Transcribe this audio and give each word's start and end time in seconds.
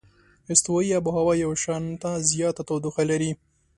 استوایي 0.53 0.91
آب 0.99 1.05
هوا 1.15 1.33
یو 1.43 1.51
شانته 1.63 2.11
زیاته 2.29 2.61
تودوخه 2.67 3.03
لري. 3.11 3.31